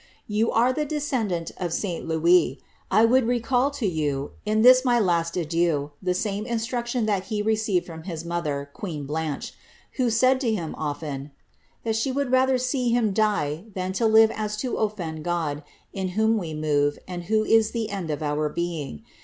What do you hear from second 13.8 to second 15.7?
to live so as to olfend God,